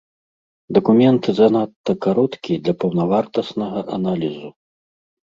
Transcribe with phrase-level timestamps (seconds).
[0.77, 4.49] Дакумент занадта кароткі для паўнавартаснага аналізу.